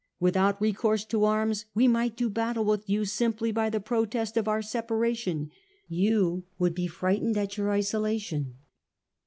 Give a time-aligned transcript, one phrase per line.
[0.19, 4.47] Without recourse to arms, we might do battle with you simply by the protest of
[4.47, 5.51] our separation;
[5.87, 8.55] you would be frightened at your isolation.